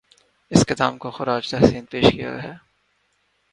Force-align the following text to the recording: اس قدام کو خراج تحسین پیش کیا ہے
اس 0.51 0.61
قدام 0.65 0.97
کو 0.97 1.11
خراج 1.11 1.49
تحسین 1.51 1.85
پیش 1.85 2.11
کیا 2.11 2.33
ہے 2.43 2.53